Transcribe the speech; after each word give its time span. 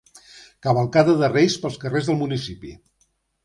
Cavalcada 0.67 1.15
dels 1.21 1.31
Reis 1.35 1.59
pels 1.67 1.79
carrers 1.87 2.11
del 2.11 2.21
municipi. 2.25 2.77